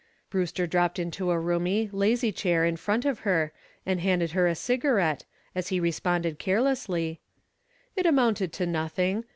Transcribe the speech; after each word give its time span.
Brewster 0.31 0.65
dropped 0.65 0.97
into 0.97 1.29
a 1.29 1.37
roomy, 1.39 1.87
lazy 1.93 2.31
chair 2.31 2.65
in 2.65 2.75
front 2.75 3.05
of 3.05 3.19
her 3.19 3.53
and 3.85 3.99
handed 4.01 4.31
her 4.31 4.47
a 4.47 4.55
cigarette, 4.55 5.25
as 5.53 5.67
he 5.67 5.79
responded 5.79 6.39
carelessly: 6.39 7.19
"It 7.95 8.07
amounted 8.07 8.51
to 8.53 8.65
nothing. 8.65 9.25